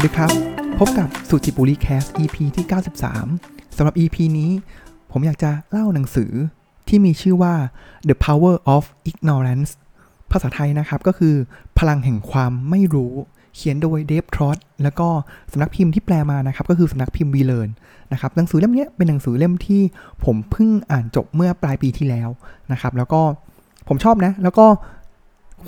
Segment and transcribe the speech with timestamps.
[0.00, 0.32] วัสดีครับ
[0.78, 2.66] พบกับสุจิบุรีแคส EP ที่
[3.20, 4.50] 93 สำหรับ EP นี้
[5.10, 6.32] ผมอยากจะเล่าหนังสือ
[6.88, 7.54] ที่มีชื่อว่า
[8.08, 9.70] The Power of Ignorance
[10.30, 11.34] ภาษาไทยนะครับก็คือ
[11.78, 13.12] พลังแห่งความไม่รู้
[13.56, 15.08] เขียนโดยเดฟทรอตแล้วก็
[15.52, 17.68] สำนักพิมพ์ที่แปลมานะครับ ก็คือสำนักพิมพ์วีเลน
[18.12, 19.82] นะครับหนังสือเล่มนี้เป็นหนังสือเล่มที่
[20.24, 22.28] ผมเพิ่งอ่านจบเมื่อปลายปีที่แล้ว
[22.72, 23.20] นะครับ แล้วก็
[23.88, 24.66] ผมชอบนะ แล้วก็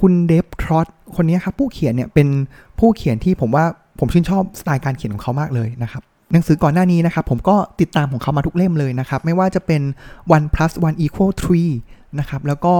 [0.00, 2.28] คุณเดฟทรอตคนนี้ครับผู้เขียนเนี่ยเป็น
[2.78, 3.66] ผู้เขียนที่ผมว่า
[3.98, 9.82] ผมชื่นชอบสไตล์การเขียนของเขามากเลยนะครับหนังสือก่อนหน้านี้นะครับผมก็ติดตามของเขามาทุกเล่มเลยนะครับ ไม่ว่าจะเป็น
[10.36, 11.72] one plus one equal three
[12.18, 12.74] นะครับแล้วก็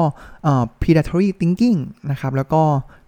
[0.83, 1.79] predatory thinking
[2.11, 2.61] นะครับแล้วก็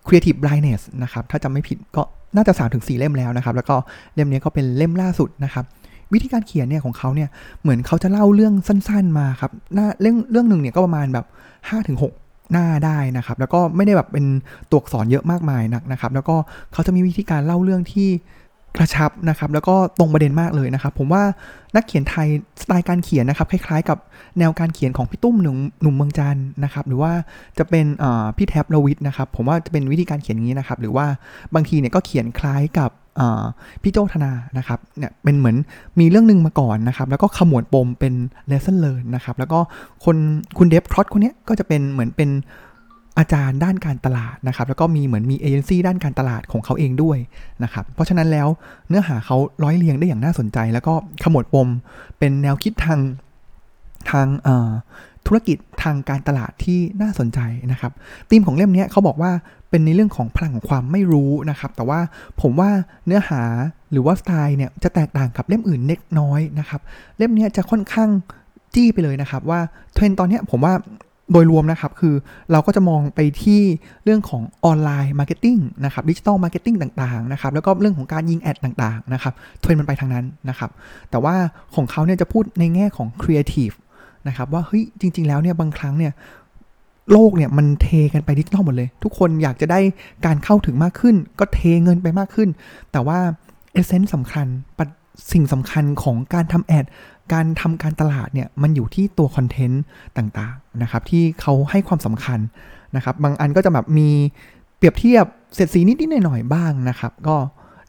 [0.06, 2.02] creative blindness นะครับถ้าจำไม่ผิดก็
[2.36, 3.76] น่าจะ3ถึง4เล่มแล้วนะครับ แล้วก็
[4.14, 5.64] เล่มนี้ก็เป็นเล่มล่าสุดนะครับ
[6.12, 7.28] วิธีการเขียนเนี่ยของเขาเนี่ย
[7.62, 14.24] เหมือนเขาจะเล่าเรื่องสั้นๆมาครับหน้าเรื่องเรื่องหนึ่งเนี่ยก็ประมาณแบบ5ถึง6 หน้าได้นะครับ แล้วก็ไม่ได้แบบเป็น
[14.70, 16.36] ตัวอักษรเยอะมากมายนักนะครับ แล้วก็
[16.72, 18.08] เขาจะมีวิธีการเล่าเรื่องที่
[18.76, 21.22] กระชับนะครับแล้วก็ตรงประเด็นมากเลยนะครับ ผมว่า
[21.74, 22.28] นักเขียนไทย
[22.62, 23.98] สไตล์การเขียนนะครับคล้ายๆ กับ
[24.38, 27.12] แนวการเขียนของพี่ตุ้มหนุ่มหนุ่มเมืองจันนะครับหรือว่า
[27.58, 27.86] จะเป็น
[28.36, 31.06] พี่แท็บลวิทนะครับผมว่าจะเป็นวิธีการเขียนอย่างนี้นะครับหรือว่า
[31.54, 32.90] บางทีเนี่ยก็เขียนคล้ายกับ
[33.82, 35.56] พี่โจธนานะครับเนี่ยเป็นเหมือน
[36.00, 38.14] มีเรื่องหนึ่งมาก่อนนะครับ แล้วก็ขมวดปมเป็น
[38.50, 39.58] lesson learn นะครับแล้วก็
[40.04, 40.16] คน
[40.58, 42.30] คุณเดฟทรอตคนนี้ก็จะเป็นเหมือนเป็น
[43.18, 47.18] อาจารย์ด้านการตลาดนะครับ แล้วก็มีเหมือนมีเอเจนซี่ด้านการตลาดของเขาเองด้วย
[47.62, 48.48] นะครับ เพราะฉะนั้นแล้ว
[48.88, 51.68] เนื้อหาเขาร้อยเรียงได้อย่างน่าสนใจ แล้วก็ขมวดปม
[52.18, 53.00] เป็นแนวคิดทาง
[54.10, 54.26] ทาง
[55.26, 57.40] ธุรกิจทางการตลาดที่น่าสนใจ
[57.72, 57.92] นะครับ
[58.30, 59.32] ธีมของเล่มนี้เขาบอกว่า
[59.70, 62.00] เป็นในเรื่องของพลังของความไม่รู้นะครับ แต่ว่า
[62.40, 62.70] ผมว่า
[63.06, 63.42] เนื้อหา
[63.92, 66.80] หรือว่าสไตล์เนี่ยจะแตกต่างกับเล่มอื่นเล็กน้อยนะครับ
[67.18, 68.10] เล่มนี้จะค่อนข้าง
[68.74, 69.60] จี้ไปเลยนะครับว่า
[69.94, 70.74] เทรนตอนนี้ผมว่า
[71.32, 72.14] โดยรวมนะครับคือ
[72.52, 73.60] เราก็จะมองไปที่
[74.04, 80.70] เรื่องของ online marketing นะครับ digital marketing ต่างๆนะครับแล้วก็เรื่องของการยิง ad ต่างๆนะครับเทรนมันไปทางนั้นนะครับ
[81.10, 81.34] แต่ว่า
[81.74, 83.70] ของเขาเนี่ยจะพูดในแง่ของครีเอทีฟ
[84.28, 86.12] นะครับว่าเฮ้ยจริง ๆ แล้วเนี่ยบางครั้งเนี่ย
[87.12, 89.80] โลกเนี่ยมันเทกันไปดิจิตอลหมดเลย ทุกคนอยากจะได้
[90.26, 92.48] การเข้าถึงมากขึ้น ก็เทเงินไปมากขึ้น
[92.92, 93.18] แต่ว่า
[93.72, 94.46] เอเซนส์สำคัญ
[95.32, 96.84] สิ่งสำคัญของการทำแอด
[97.32, 99.82] การทำการตลาดเนี่ยมันอยู่ที่ตัวคอนเทนต์
[100.16, 102.38] ต่างๆนะครับที่เขาให้ความสำคัญ
[102.96, 104.08] นะครับบางอันก็จะแบบมี
[104.76, 105.24] เปรียบเทียบ
[105.54, 107.36] เสร็จสีนิดๆหน่อยๆบ้างนะครับ ก็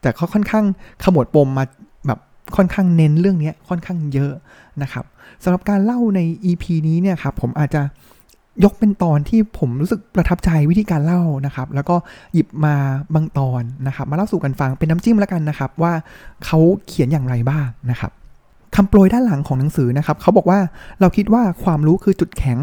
[0.01, 0.65] แต่เขาค่อนข้าง
[1.03, 1.65] ขมวดปมมา
[2.07, 2.19] แบบ
[2.55, 4.31] ค่อนข้างเน้นเรื่องนี้ค่อนข้างเยอะ
[4.81, 5.05] นะครับ
[5.43, 7.81] สำหรับการเล่าใน EP นี้เนี่ยครับผมอาจจะ
[8.63, 11.95] ยกเป็นตอนที่ผมรู้สึกประทับใจวิธีการเล่านะครับ แล้วก็
[12.33, 12.75] หยิบมา
[13.13, 15.93] บางตอนนะครับ มาเล่าสู่กันฟังเป็นน้ำจิ้มแล้วกันนะครับ ว่า
[16.45, 18.11] เขาเขียนอย่างไรบ้างนะครับ
[18.75, 20.59] คำโปรยด้านหลังของหนังสือนะครับเขาบอกว่า
[20.99, 22.59] เราคิดว่าความรู้คือจุดแข็ง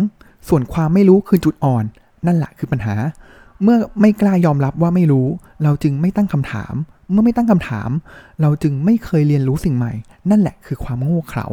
[0.49, 1.85] ส่วนความไม่รู้คือจุดอ่อน
[2.27, 2.95] นั่นแหละคือปัญหา
[3.63, 5.27] เมื่อไม่กล้ายอมรับว่าไม่รู้
[5.65, 6.75] เราจึงไม่ตั้งคำถาม
[7.11, 7.91] เมื่อไม่ตั้งคำถาม
[8.43, 9.93] เราจึงไม่เคยเรียนรู้สิ่งใหม่
[10.31, 11.47] นั่นแหละคือความโง่เขลา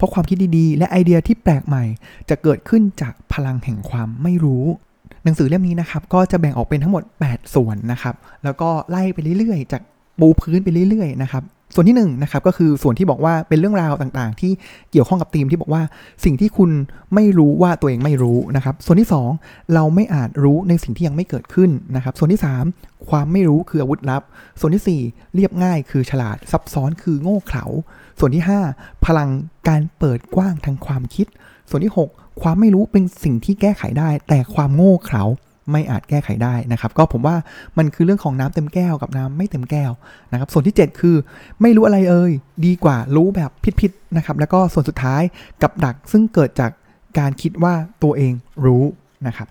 [0.00, 1.84] เพราะความคิดดีๆ และไอเดียที่แปลกใหม่
[2.28, 4.64] จะเกิดขึ้นจากพลังแห่งความไม่รู้
[5.24, 9.82] หนังสือเล่มนี้นะครับก็จะแบ่งออกเป็นทั้งหมด 8 ส่วนนะครับ แล้วก็ไล่ไปเรื่อยๆ จาก
[10.20, 11.42] ปูพื้นไปเรื่อยๆนะครับ
[11.74, 14.52] ส่วนที่1นนะครับก็คือส่วนที่บอกว่าเป็นเรื่องราวต่างๆ ที่
[14.90, 15.82] เกี่ยวข้องกับธีมที่บอกว่า
[16.24, 16.70] สิ่งที่คุณ
[17.14, 19.08] ไม่รู้ว่าตัวเองไม่รู้นะครับ ส่วนที่
[19.40, 22.40] 2 เราไม่อาจรู้ในสิ่งที่ยังไม่เกิดขึ้นนะครับ ส่วนที่
[22.72, 24.22] 3 ความไม่รู้คืออาวุธลับ
[24.60, 27.64] ส่วนที่ 4 เรียบง่ายคือฉลาดซับซ้อนคือโง่เขลา
[28.18, 28.44] ส่วนที่
[28.74, 29.30] 5 พลัง
[29.68, 31.26] การเปิดกว้างทางความคิด
[31.70, 35.24] ส่วนที่ 6 ความไม่รู้เป็นสิ่งที่แก้ไขได้ แต่ความโง่เขลา
[35.70, 37.36] ไม่อาจแก้ไขได้นะครับ ก็ผมว่า
[37.78, 39.92] มันคือเรื่องของน้ำเต็มแก้วกับน้ำไม่เต็มแก้ว
[40.32, 41.16] นะครับ ส่วนที่ 7 คือ
[41.60, 42.32] ไม่รู้อะไรเอ่ย
[42.66, 43.50] ดีกว่ารู้แบบ
[43.80, 45.22] ผิดๆนะครับ แล้วก็ส่วนสุดท้าย
[45.62, 46.70] กับดักซึ่งเกิดจาก
[47.18, 48.32] การคิดว่าตัวเอง
[48.64, 48.84] รู้
[49.28, 49.48] นะครับ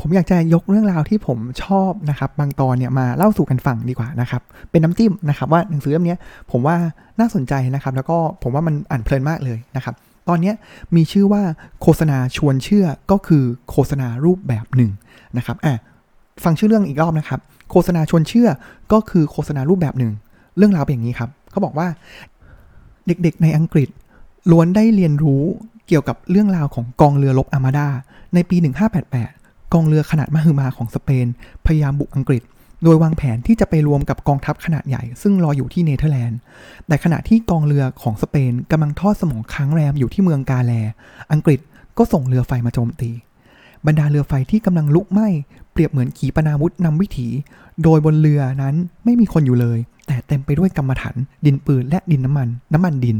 [0.00, 6.16] ผมอยากจะยกเรื่องราวที่ผมชอบนะครับ บางตอนเนี่ยมาเล่าสู่กันฟังดีกว่านะครับ เป็นน้ำจิ้มนะครับว่าหนังสือเล่มนี้
[6.50, 6.76] ผมว่า
[7.18, 9.94] น่าสนใจนะครับ แล้วก็ผมว่ามันอ่านเพลินมากเลยนะครับ
[10.28, 10.52] ตอนนี้
[10.96, 11.42] มีชื่อว่า
[11.82, 14.90] โฆษณาชวนเชื่อก็คือโฆษณารูปแบบหนึ่ง
[15.38, 15.74] นะครับอะ
[16.44, 17.40] ฟังชื่อเรื่องอีกรอบนะครับ
[17.70, 18.48] โฆษณาชวนเชื่อ
[18.92, 20.12] ก็คือโฆษณารูปแบบหนึ่ง
[20.56, 21.88] เรื่องราวเป็นอย่างนี้ครับเขาบอกว่า
[23.06, 23.88] เด็กๆในอังกฤษ
[24.50, 25.42] ล้วนได้เรียนรู้
[25.88, 27.88] เกี่ยวกับเรื่องราวของกองเรือรบอามาดา
[28.34, 28.56] ในปี
[29.14, 31.26] 1588 กองเรือขนาดมหึมาของสเปน
[31.66, 32.42] พยายามบุกอังกฤษ
[32.84, 36.38] โดยวางแผนที่จะไปรวมกับกองทัพขนาดใหญ่ ซึ่งรออยู่ที่เนเธอร์แลนด์
[36.86, 40.72] แต่ขณะที่กองเรือของสเปนกำลังทอดสมอค้างแรมอยู่ที่เมืองกาแล
[41.32, 41.60] อังกฤษ
[41.98, 43.10] ก็ส่งเรือไฟมาโจมตี
[43.86, 45.28] บรรดาเรือไฟที่กำลังลุกไหม้
[45.72, 47.28] เปรียบเหมือนขีปนาวุธนำวิถี
[47.82, 48.74] โดยบนเรือนั้น
[49.04, 51.16] ไม่มีคนอยู่เลย แต่เต็มไปด้วยกำมะถัน
[51.46, 53.16] ดินปืนและดินน้ำมัน น้ำมันดิน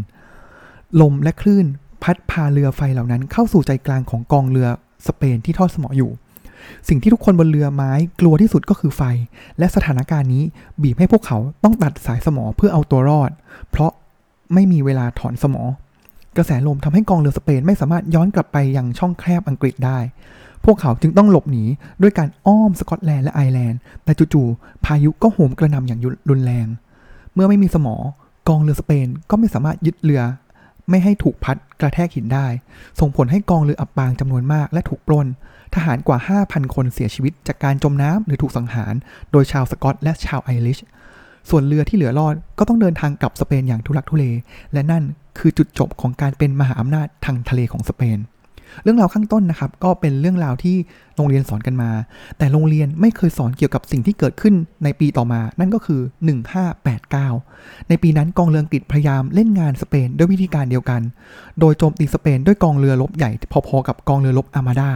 [1.00, 1.66] ลมและคลื่น
[2.02, 4.68] พัดพาเรือไฟเหล่านั้นเข้าสู่ใจกลางของกองเรือ
[5.06, 6.10] สเปนที่ทอดสมออยู่
[6.88, 9.02] สิ่งที่ทุกคนบนเรือไม้กลัวที่สุดก็คือไฟ
[9.58, 10.44] และสถานการณ์นี้
[10.82, 13.30] บีบให้พวกเขาต้องตัดสายสมอเพื่อเอาตัวรอด
[13.70, 13.92] เพราะ
[14.54, 15.62] ไม่มีเวลาถอนสมอ
[16.36, 19.98] กระแสลมทำให้กองเรือสเปนไม่สามารถย้อนกลับไปยังช่องแคบอังกฤษได้
[20.66, 21.64] พวกเขาจึงต้องหลบหนี
[22.02, 26.66] ด้วยการอ้อมสกอตแลนด์และไอร์แลนด์ แต่จู่ๆพายุก็โหมกระหน่ำอย่างรุนแรง
[27.34, 27.96] เมื่อไม่มีสมอ
[28.48, 30.22] กองเรือสเปนก็ไม่สามารถยึดเรือ
[30.90, 32.46] ไม่ให้ถูกพัดกระแทกหินได้
[33.00, 35.26] ส่งผลให้กองเรืออับปางจำนวนมากและถูกปล้น
[35.74, 38.94] ทหารกว่า 5,000 คนเสียชีวิตจากการจมน้ำหรือถูกสังหาร
[39.32, 40.78] โดยชาวสกอตและชาวไอริช
[41.50, 44.24] ส่วนเรือที่เหลือรอดก็ต้องเดินทางกลับสเปนอย่างทุลักทุเล
[44.72, 45.04] และนั่น
[45.38, 48.18] คือจุดจบของการเป็นมหาอำนาจทางทะเลของสเปน
[48.82, 50.76] เรื่องราวข้างต้นนะครับ ก็เป็นเรื่องราวที่
[51.16, 51.90] โรงเรียนสอนกันมา
[52.38, 54.54] แต่โรงเรียนไม่เคยสอนเกี่ยวกับสิ่งที่เกิดขึ้น
[54.84, 56.00] ในปีต่อมา นั่นก็คือ
[57.14, 61.00] 1589 ในปีนั้นกองเรืออังกฤษพยายามเล่นงานสเปนด้วยวิธีการเดียวกัน
[61.60, 64.90] โดยโจมตีสเปนด้วยกองเรือรบใหญ่พอๆกับกองเรือรบอาร์มาดา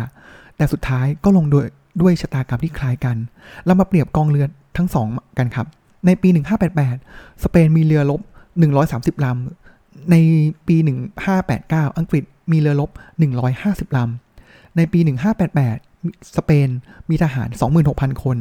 [0.56, 1.66] แต่สุดท้ายก็ลงด้วย
[2.00, 3.16] ด้วยชะตากรรมที่คล้ายกัน
[3.66, 4.46] เรามาเปรียบกองเรือ
[4.76, 5.08] ทั้งสอง
[5.38, 5.66] กันครับ
[6.06, 6.28] ในปี
[6.86, 8.20] 1588 สเปนมีเรือรบ
[8.72, 9.59] 130ลำ
[10.10, 10.16] ใน
[10.68, 10.76] ปี
[11.36, 12.90] 1589 อังกฤษมีเรือรบ
[13.44, 15.00] 150 ลำ ในปี
[15.64, 16.68] 1588 สเปน
[17.10, 17.48] มีทหาร
[17.86, 18.36] 26,000 คน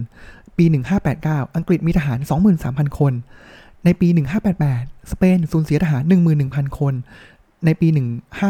[0.57, 0.65] ปี
[1.09, 2.19] 1589 อังกฤษมีทหาร
[2.59, 3.13] 23,000 คน
[3.85, 4.07] ในปี
[4.59, 6.03] 1588 สเปนสูญเสียทหาร
[6.41, 6.93] 11,000 คน
[7.65, 7.87] ในปี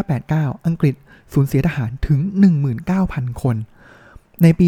[0.01, 0.95] 1589 อังกฤษ
[1.33, 2.19] สูญเสียทหารถึง
[2.81, 3.55] 19,000 คน
[4.43, 4.67] ในปี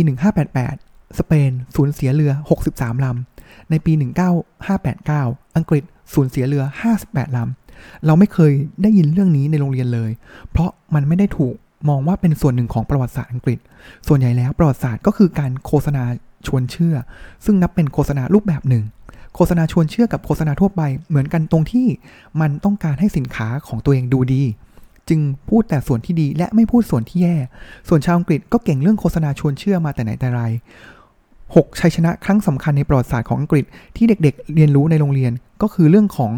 [0.58, 2.32] 1588 สเปนสูญเสียเรือ
[2.68, 3.92] 63 ลำ ในปี
[4.74, 6.64] 1959อังกฤษสูญเสียเรือ
[7.02, 7.61] 58 ลำ
[8.06, 8.52] เราไม่เคย
[8.82, 10.12] ได้ยินเรื่องนี้ในโรงเรียนเลย
[10.52, 11.56] เพราะมันไม่ได้ถูก
[11.90, 13.60] มองว่าเป็นส่วนหนึ่งของประวัติศาสตร์อังกฤษ
[14.08, 16.04] ส่วนใหญ่แล้วประวัติศาสตร์ก็คือการโฆษณา
[16.48, 16.96] ชวนเชื่อ
[17.46, 18.84] ซึ่งนับเป็นโฆษณารูปแบบหนึ่ง
[19.36, 21.88] โฆษณาชวนเชื่อกับโฆษณาทั่วไปเหมือนกันตรงที่
[22.42, 24.44] มันต้องการให้สินค้าของตัวเองดูดี
[25.10, 25.20] จึง
[25.50, 27.36] พูดแต่ส่วนที่ดีและไม่พูดส่วนที่แย่
[27.88, 30.42] ส่วนชาวอังกฤษก็เก่งเรื่องโฆษณาชวนเชื่อมาแต่ไหนแต่ไร
[31.12, 35.32] 6ชัยชนะครั้งสำคัญในประวัติศาสตร์ของอังกฤษที่เด็กๆ เรียนรู้ในโรงเรียน
[35.62, 36.32] ก็คือเรื่องของ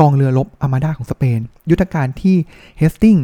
[0.00, 2.36] กองเรือรบอามาดาของสเปน ยุทธการที่
[2.78, 3.16] เฮสติง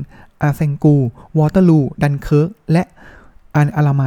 [0.42, 0.96] อาเซงกู
[1.38, 2.82] วอเตอร์ลู ดันเคิร์ก และ
[3.56, 4.02] อัลอะลาเมน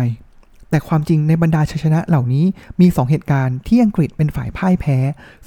[0.70, 2.46] แต่ความจริงในบรรดาชัยชนะเหล่านี้
[2.82, 4.98] มี 2 เหตุการณ์ที่อังกฤษเป็นฝ่ายพ่ายแพ้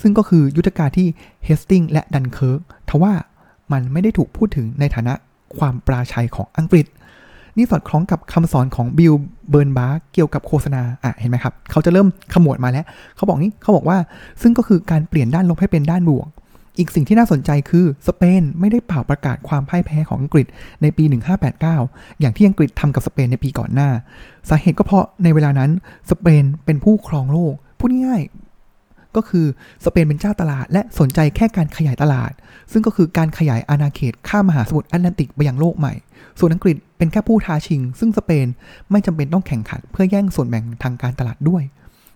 [0.01, 1.09] ซึ่งก็คือยุทธการที่
[1.45, 3.13] เฮสติงและดันเคิร์ก ทว่า
[3.73, 5.15] มันไม่ได้ถูกพูดถึงในฐานะ
[5.59, 6.87] ความปราชัยของอังกฤษ
[7.57, 9.15] นี่สอดคล้องกับคำสอนของบิล
[9.51, 12.85] เบิร์นบาคเกี่ยวกับโฆษณา อะ เห็นไหมครับ เขาจะเริ่มขมวดมาแล้ว
[13.17, 13.99] เขาบอกนี้เขาบอกว่า
[14.43, 16.29] ซึ่งก็คือการเปลี่ยนด้านลบให้เป็นด้านบวก
[16.79, 20.47] อีกสิ่งที่น่าสนใจคือสเปนไม่ได้เป่าประกาศความพ่ายแพ้ของอังกฤษ
[20.83, 21.05] ในปี
[21.63, 23.91] 1589 อย่างที่อังกฤษทำกับสเปนในปีก่อนหน้า
[24.49, 25.71] สาเหตุก็เพราะในเวลานั้น
[26.11, 28.23] สเปนเป็นผู้ครองโลก พูดง่าย
[29.17, 29.47] ก็คือ
[29.85, 32.33] สเปนเป็นเจ้าตลาด และสนใจแค่การขยายตลาด
[32.73, 35.95] ซึ่งก็คือการขยายอาณาเขตข้ามมหาสมุทรแอตแลนติกไปยังโลกใหม่
[36.39, 38.47] ส่วนอังกฤษเป็นแค่ผู้ท้าชิง ซึ่งสเปน
[38.91, 41.63] ไม่จำเป็นต้องแข่งขัน เพื่อแย่งส่วนแบ่งทางการตลาดด้วย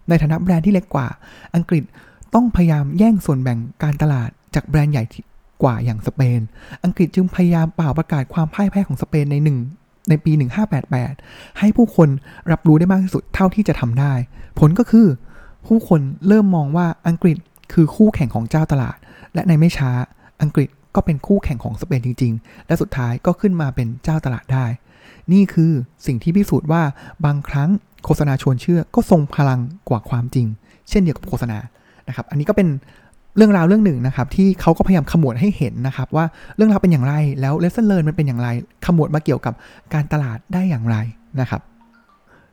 [0.09, 1.06] ในฐานะแบรนด์ที่เล็กกว่า
[1.55, 1.85] อังกฤษ
[2.35, 5.05] ต้องพยายามแย่งส่วนแบ่งการตลาด จากแบรนด์ใหญ่
[5.62, 6.41] กว่าอย่างสเปน
[6.85, 9.58] อังกฤษจึงพยายามเป่าประกาศความพ่ายแพ้ของสเปนในหนึ่ง
[10.08, 10.32] ในปี
[10.97, 12.08] 1588 ให้ผู้คน
[12.50, 14.12] รับรู้ได้มากที่สุดเท่าที่จะทำได้
[14.58, 15.06] ผลก็คือ
[15.67, 17.37] ผู้คนเริ่มมองว่าอังกฤษ
[17.73, 18.97] คือคู่แข่งของเจ้าตลาด
[19.35, 19.91] และในไม่ช้า
[20.43, 24.67] อังกฤษก็เป็นคู่แข่งของสเปนจริง ๆ และสุดท้ายก็ขึ้นมาเป็นเจ้าตลาดได้
[25.32, 25.73] นี่คือ
[26.06, 26.82] สิ่งที่พิสูจน์ว่า
[27.25, 27.70] บางครั้ง
[28.05, 30.46] โฆษณาชวนเชื่อก็ทรงพลังกว่าความจริง
[30.89, 31.58] เช่นเดียวกับโฆษณา
[32.08, 32.69] นะครับ อันนี้ก็เป็น
[33.37, 36.25] เรื่องราวเรื่องหนึ่งนะครับที่เขาก็พยายามขมวดให้เห็นนะครับว่า
[36.56, 38.49] เรื่องราวเป็นอย่างไรแล้ว lesson learned มันเป็นอย่างไร
[38.87, 39.55] ขมวดมาเกี่ยวกับ
[39.94, 40.96] การตลาดได้อย่างไร
[41.41, 41.60] นะครับ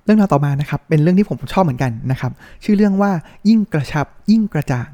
[0.06, 2.32] เรื่องราวต่อมานะครับเป็นเรื่องที่ผมชอบเหมือนกันนะครับ
[2.64, 3.12] ชื่อเรื่องว่า
[3.50, 4.90] ยิ่งกระชับยิ่งกระจ่าง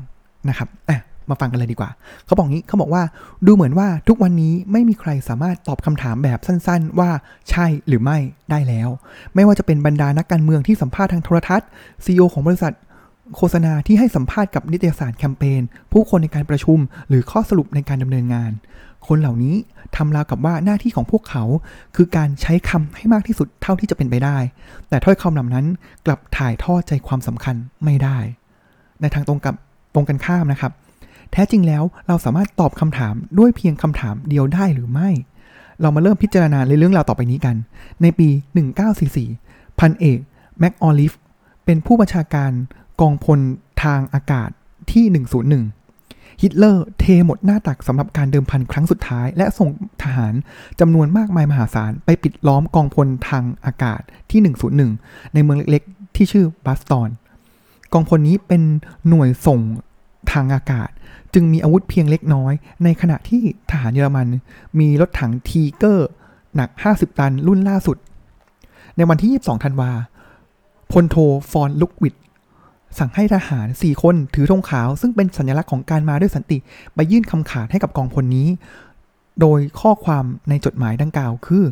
[0.50, 1.00] นะครับอะ
[1.30, 1.90] มาฟังกันเลยดีกว่า
[2.26, 3.04] เขาบอกงี้เขาบอกว่า
[3.48, 7.10] ดูเหมือนว่าทุกวันนี้ไม่มีใครสามารถตอบคำถามแบบสั้นๆ ว่า
[7.50, 8.18] ใช่หรือไม่
[8.52, 8.90] ได้แล้ว
[9.36, 11.68] ไม่ว่าจะเป็นบรรดานักการเมืองที่สัมภาษณ์ทางโทรทัศน์
[12.04, 12.74] ซีอของบริษัท
[13.36, 15.62] โฆษณาที่ให้สัมภาษณ์กับนิตยสารแคมเปญ
[15.92, 18.52] ผู้คนในการประชุม หรือข้อสรุปในการดำเนินงาน
[19.08, 19.56] คนเหล่านี้
[19.96, 21.44] ทำราวกับว่าหน้าที่ของพวกเขา
[21.96, 24.38] คือการใช้คำให้มากที่สุดเท่าที่จะเป็นไปได้
[24.90, 25.66] แต่ถ้อยคำเหล่านั้น
[26.06, 28.18] กลับถ่ายทอดใจความสำคัญไม่ได้
[29.02, 29.56] ในทางตรงกับ
[29.94, 30.72] ตรงกันข้ามนะครับ
[31.32, 35.10] แท้จริงแล้วเราสามารถตอบคำถามด้วยเพียงคำถามเดียวได้หรือไม่
[35.82, 37.56] เรามาเริ่มพิจารณาในเรื่องราวต่อไปนี้กัน
[38.02, 38.30] ในปี
[39.04, 40.20] 1944 พันเอก
[40.60, 41.14] แม็กออลิฟ
[41.66, 42.52] เป็นผู้บัญชาการ
[43.02, 43.40] กองพล
[43.84, 44.50] ทางอากาศ
[44.92, 45.06] ที่
[45.74, 49.70] 101 ฮิตเลอร์เทหมดหน้าตักสำหรับการเดิมพันครั้งสุดท้าย และส่ง
[50.04, 50.34] ทหาร
[50.80, 54.40] จำนวนมากมายมหาศาล ไปปิดล้อมกองพลทางอากาศที่
[54.88, 57.10] 101 ในเมืองเล็กๆ ที่ชื่อบัสตอน
[57.94, 58.62] กองพลนี้เป็น
[59.08, 59.60] หน่วยส่ง
[60.32, 60.90] ทางอากาศ
[61.34, 64.28] จึงมีอาวุธเพียงเล็กน้อย ในขณะที่ทหารเยอรมัน
[64.80, 66.10] มีรถถังทีเกอร์
[66.56, 67.98] หนัก 50 ตันรุ่นล่าสุด
[68.98, 69.92] ในวันที่ 22 ธันวา
[70.92, 71.16] พลโท
[71.52, 72.16] ฟอนลุกวิด
[72.98, 76.58] สั่งให้ทหาร 4 คนถือธงขาว ซึ่งเป็นสัญลักษณ์ของการมาด้วยสันติ
[76.96, 78.48] ไปยื่นคำขาดให้กับกองพลนี้
[79.42, 81.64] โดยข้อความในจดหมายดังกล่าวคือ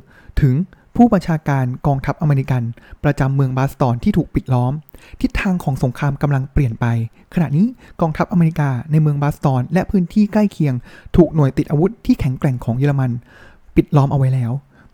[0.41, 0.55] ถึง
[0.95, 2.63] ผู้บัญชาการกองทัพอเมริกัน
[3.03, 4.73] ประจำเมืองบาสตอนที่ถูกปิดล้อม
[5.21, 6.85] ทิศทางของสงครามกำลังเปลี่ยนไป
[7.33, 7.67] ขณะนี้
[8.01, 10.75] กองทัพอเมริกาในเมืองบาสตอน และพื้นที่ใกล้เคียง
[11.15, 13.11] ถูกหน่วยติดอาวุธที่แข็งแกร่งของเยอรมัน
[13.75, 14.51] ปิดล้อมเอาไว้แล้ว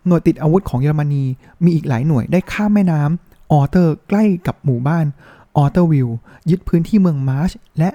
[0.07, 1.24] หน่วยติดอาวุธของเยอรมนี
[1.63, 5.05] มีอีกหลายหน่วยได้ข้ามแม่น้ำออเตอร์ใกล้กับหมู่บ้าน
[5.57, 6.09] ออเตอร์วิล
[6.49, 7.89] ยึดพื้นที่เมืองมาร์ช และ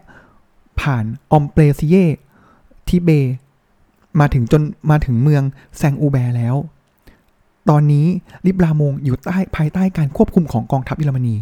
[0.81, 1.95] ผ่านออมเปรซิเย
[2.89, 3.11] ทิเบ
[4.21, 5.43] มาถึงจนมาถึงเมือง
[5.77, 6.57] แซงอูแบแล้ว
[7.71, 8.07] ตอนนี้
[8.47, 11.37] ลิบลามงอยู่ใต้ภายใต้การควบคุมของกองทัพเยอรมนี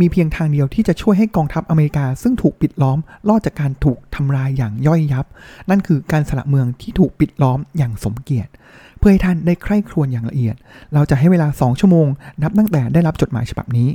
[0.00, 5.26] มีเพียงทางเดียวที่จะช่วยให้กองทัพอเมริกา ซึ่งถูกปิดล้อมรอดจากการถูกทำลายอย่างย่อยยับ
[5.70, 8.50] นั่นคือการสละเมืองที่ถูกปิดล้อมอย่างสมเกียรติ
[8.98, 10.54] เพื่อให้ท่านได้ใคร่ครวญอย่างละเอียด
[10.94, 12.06] เราจะให้เวลา 2 ชั่วโมง
[12.42, 13.88] นับตั้งแต่ได้รับจดหมายฉบับนี้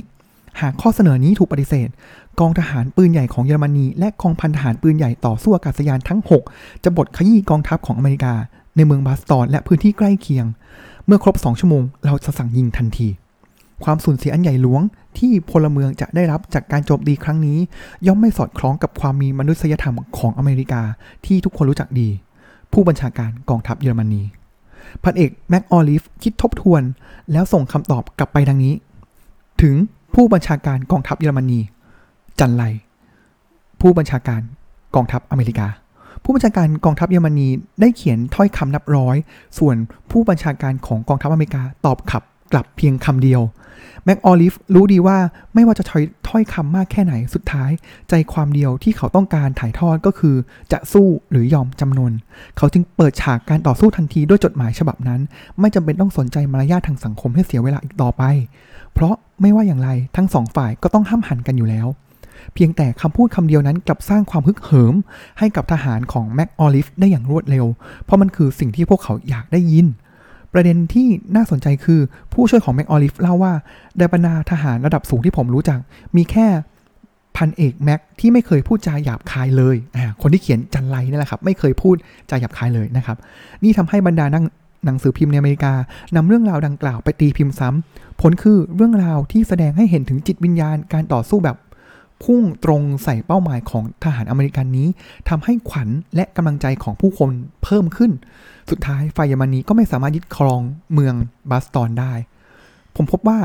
[0.60, 1.88] หากข้อเสนอนี้ถูกปฏิเสธ
[2.40, 6.20] กองทหารปืนใหญ่ของเยอรมนี และกองพันทหารปืนใหญ่ต่อสู้อากาศยานทั้ง
[6.52, 8.34] 6 จะบดขยี้กองทัพของอเมริกา
[8.76, 10.46] ในเมืองบาสตอนและพื้นที่ใกล้เคียง
[11.06, 13.08] เมื่อครบ 2 ชั่วโมง เราจะสั่งยิงทันที
[13.84, 14.82] ความสูญเสียอันใหญ่หลวง
[15.18, 17.58] ที่พลเมืองจะได้รับจากการโจมตีครั้งนี้
[18.06, 20.82] ย่อมไม่สอดคล้องกับความมีมนุษยธรรมของอเมริกา
[21.26, 22.08] ที่ทุกคนรู้จักดี
[22.72, 24.22] ผู้บัญชาการกองทัพเยอรมนี
[25.02, 26.82] พันเอกแม็กออลิฟคิดทบทวน
[27.32, 28.74] แล้วส่งคำตอบกลับไปดังนี้
[29.62, 29.74] ถึง
[30.14, 31.60] ผู้บัญชาการกองทัพเยอรมนี
[32.38, 32.62] จันไล
[33.80, 34.42] ผู้บัญชาการ
[34.94, 35.68] กองทัพอเมริกา
[36.24, 37.48] ผู้บัญชาการกองทัพเยอรมนี
[37.80, 39.16] ได้เขียนถ้อยคำนับร้อย
[39.58, 39.76] ส่วน
[40.10, 43.42] ผู้บัญชาการของกองทัพอเมริกาตอบขับกลับเพียงคำเดียว
[44.04, 45.18] แม็กออลิฟรู้ดีว่า
[45.54, 47.70] ไม่ว่าจะถ้อยถ้อยคำมากแค่ไหนสุดท้าย
[48.08, 50.36] ใจความเดียวที่เขาต้องการถ่ายทอดก็คือ
[50.72, 52.12] จะสู้หรือยอมจำนน
[52.56, 55.20] เขาจึงเปิดฉากการต่อสู้ทันทีด้วยจดหมายฉบับนั้น
[55.60, 58.22] ไม่จำเป็นต้องสนใจมารยาททางสังคมให้เสียเวลาอีกต่อไป
[58.94, 61.86] เพราะไม่ว่าอย่างไรทั้งสองฝ่ายก็ต้องห้ำหั่นกันอยู่แล้ว
[62.54, 64.94] เพียงแต่คำพูดคำเดียวนั้นกลับสร้างความฮึกเหิม
[65.38, 67.66] ให้กับทหารของแม็กออลิฟได้อย่างรวดเร็ว
[68.04, 69.86] เพราะมันคือสิ่งที่พวกเขาอยากได้ยิน
[70.52, 71.06] ประเด็นที่
[71.36, 72.00] น่าสนใจคือ
[72.32, 73.52] ผู้ช่วยของแม็กออลิฟเล่าว่า
[73.98, 75.78] ในบรรดาทหารระดับสูงที่ผมรู้จัก
[76.16, 76.46] มีแค่
[77.36, 81.96] พันเอกแม็กที่ไม่เคยพูดจาหยาบคายเลยอ่าคนที่เขียนจันไรนี่แหละครับ ไม่เคยพูด
[82.30, 83.16] จาหยาบคายเลยนะครับ
[83.64, 84.44] นี่ทำให้บรรดานัง
[84.84, 85.74] หนังสือพิมพ์ในอเมริกา
[86.16, 91.56] นำเรื่องราวดังกล่าวไปตีพิมพ์ซ้ำผลคือเรื่องราวที่แสดงให้เห็นถึงจิตวิญญาณการต่อสู้แบบ
[92.24, 94.88] พุ่งตรงใส่เป้าหมายของทหารอเมริกันนี้
[95.28, 97.30] ทำให้ขวัญและกำลังใจของผู้คน
[97.62, 98.12] เพิ่มขึ้น
[98.70, 100.60] สุดท้ายฝ่ายเยอรมนีก็ไม่สามารถยึดครอง
[100.92, 101.14] เมือง
[101.50, 102.12] บาสตอนได้
[102.96, 103.38] ผมพบว่า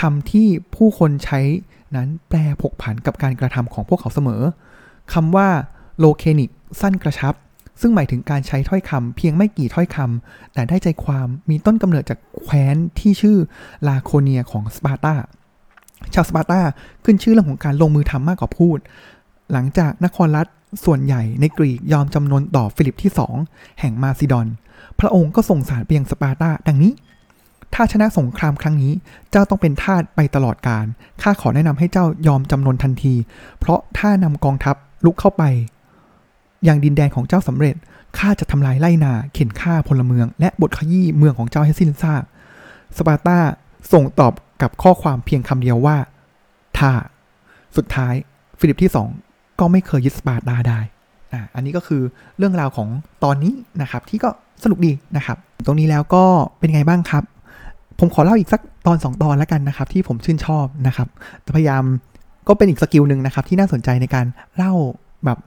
[0.00, 1.40] คำที่ผู้คนใช้
[1.96, 4.42] นั้นแปลผกผันกับการกระทำของพวกเขาเสมอ
[5.12, 5.48] คำว่า
[5.98, 7.34] laconic สั้นกระชับ
[7.80, 13.36] ซึ่งหมายถึงการใช้ถ้อยคำเพียงไม่กี่ถ้อยคำแต่ได้ใจความมีต้นกำเนิดจากแคว้นที่ชื่อ
[13.86, 15.14] ลาโคเนียของสปาร์ตา
[16.14, 16.60] ชาวสปาร์ตา
[17.04, 18.78] ขึ้นชื่อเรื่องของการลงมือทำมากกว่าพูด
[19.52, 20.46] หลังจากนครรัฐ
[20.84, 23.34] ส่วนใหญ่ในกรีกยอมจำนนต่อฟิลิปที่สอง
[23.80, 24.48] แห่งมาซิดอน
[25.00, 26.92] พระองค์ก็ส่งสารไปยังสปาร์ตาดังนี้
[27.74, 28.92] ถ้าชนะสงครามครั้งนี้
[29.30, 30.86] เจ้าต้องเป็นทาสไปตลอดกาล
[31.22, 33.14] ข้าขอแนะนำให้เจ้ายอมจำนนทันที
[33.58, 35.42] เพราะถ้านำกองทัพลุกเข้าไป
[36.64, 37.76] อย่างดินแดนของเจ้าสำเร็จ
[38.18, 42.22] ข้าจะทำลายไร่นาเข่นฆ่าพลเมือง และบดขยี้เมืองของเจ้าให้สิ้นซาก
[42.96, 43.38] สปาร์ตา
[43.92, 45.96] ส่งตอบกลับข้อความเพียงคำเดียวว่า
[46.78, 46.90] ถ้า
[47.76, 48.14] สุดท้าย
[48.58, 49.08] ฟิลิปที่สอง
[49.60, 50.80] ก็ไม่เคยยึดสปาร์ตาได้
[51.32, 52.02] อ่าอันนี้ก็คือ
[52.38, 52.88] เรื่องราวของ
[53.24, 53.52] ตอนนี้
[53.82, 54.30] นะครับที่ก็
[54.64, 56.24] สนุกดีนะครับ ตรงนี้แล้วก็
[56.58, 57.24] เป็นไงบ้างครับ
[57.98, 61.08] ผมขอเล่าอีกสักตอน 2 ตอนแล้วกันนะครับ ที่ผมชื่นชอบนะครับ
[61.56, 61.84] พยายาม
[62.48, 64.26] ก็เป็นอีกสกิลหนึ่งนะครับที่น่าสนใจในการ
[64.56, 64.72] เล่า
[65.24, 65.38] แบบ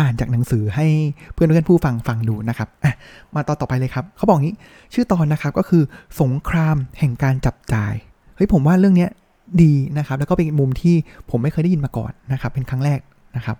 [0.00, 0.86] อ่านจากหนังสือให้
[1.32, 2.94] เพื่อนเพื่อนผู้ฟังฟังดูนะครับอะ
[3.34, 4.56] มาตอนต่อไปเลยครับเขาบอกงี้
[4.94, 5.82] ชื่อตอนนะครับก็คือ
[6.20, 7.94] สงครามแห่งการจับจ่าย
[8.36, 9.10] เฮ้ยผมว่าเรื่องเนี้ย
[9.62, 10.94] ดีนะครับแล้วก็เป็นมุมที่
[11.30, 13.00] ผมไม่เคยได้ยินมาก่อนนะครับเป็นครั้งแรก
[13.36, 13.56] นะครับ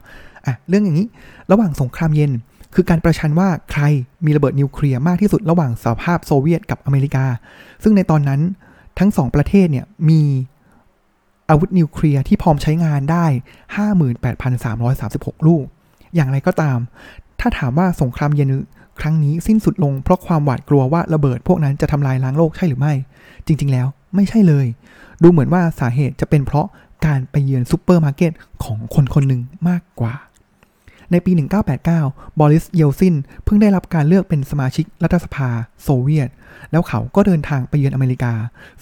[0.47, 1.07] อะเรื่องอย่างนี้
[1.51, 2.33] ระหว่างสงครามเย็น
[2.75, 3.83] คือการประชันว่าใคร
[4.27, 7.25] มีระเบิดนิวเคลียร์มากที่สุดระหว่างสหภาพโซเวียตกับอเมริกา
[7.83, 8.41] ซึ่งในตอนนั้น
[8.99, 10.23] ทั้งสองประเทศเนี่ยมี
[11.51, 13.27] อาวุธนิวเคลียร์ที่พร้อมใช้งานได้
[14.57, 15.67] 58,336 ลูก
[16.17, 16.79] อย่างไรก็ตาม
[17.41, 18.51] ถ้าถามว่าสงครามเย็น
[19.01, 22.93] ครั้งนี้สิ้นสุดลงเพราะความหวาดกลัวว่าระเบิดพวกนั้นจะทำลายล้างโลกใช่หรือไม่
[23.47, 24.67] จริง ๆ แล้วไม่ใช่เลย
[25.23, 26.67] ดูเหมือนว่าสาเหตุจะเป็นเพราะ
[27.07, 28.33] การไปเยือนซูเปอร์มาร์เก็ต
[28.65, 30.15] ของคนคนหนึ่งมากกว่า
[31.13, 31.33] ในปี
[31.81, 35.49] 1989 บอริส เยลซิน เพิ่งได้รับการเลือกเป็นสมาชิกรัฐสภา
[35.83, 36.29] โซเวียต
[36.71, 38.33] แล้วเขาก็เดินทางไปเยือนอเมริกา